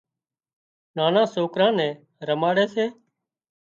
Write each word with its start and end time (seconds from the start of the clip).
نانان 0.95 1.27
سوڪران 1.33 1.71
نين 1.77 1.91
رماڙي 2.27 2.65
سي 2.73 2.85